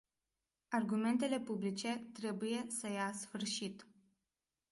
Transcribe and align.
Argumentele 0.71 1.39
publice 1.39 2.09
trebuie 2.13 2.65
să 2.69 2.89
ia 2.89 3.11
sfârșit. 3.13 3.85